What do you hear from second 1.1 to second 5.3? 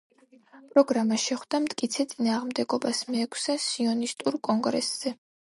შეხვდა მტკიცე წინააღმდეგობას მეექვსე სიონისტურ კონგრესზე.